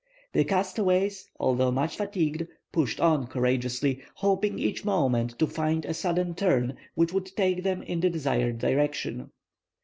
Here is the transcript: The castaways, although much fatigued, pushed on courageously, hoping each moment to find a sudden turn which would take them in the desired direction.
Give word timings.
The 0.33 0.43
castaways, 0.45 1.29
although 1.39 1.69
much 1.69 1.97
fatigued, 1.97 2.47
pushed 2.71 2.99
on 2.99 3.27
courageously, 3.27 4.01
hoping 4.15 4.57
each 4.57 4.83
moment 4.83 5.37
to 5.37 5.45
find 5.45 5.85
a 5.85 5.93
sudden 5.93 6.33
turn 6.33 6.75
which 6.95 7.13
would 7.13 7.27
take 7.37 7.61
them 7.61 7.83
in 7.83 7.99
the 7.99 8.09
desired 8.09 8.57
direction. 8.57 9.29